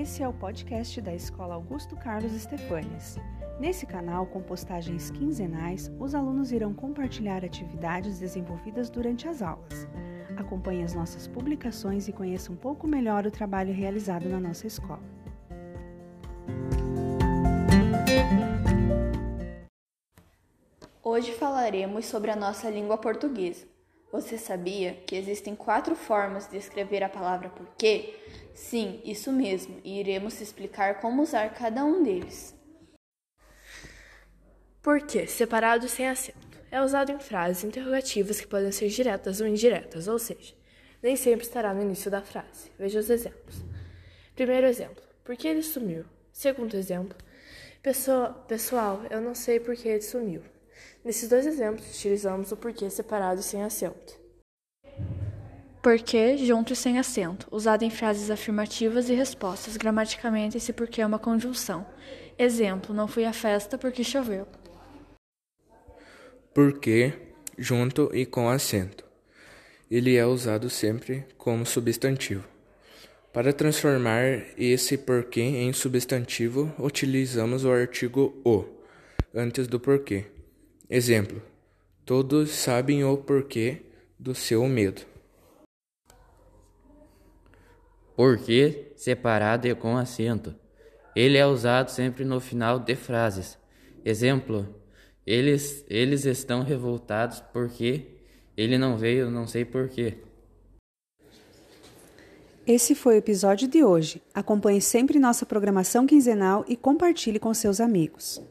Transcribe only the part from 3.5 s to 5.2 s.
Nesse canal, com postagens